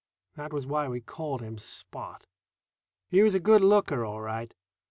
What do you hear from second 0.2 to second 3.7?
That was why we called him Spot. He was a good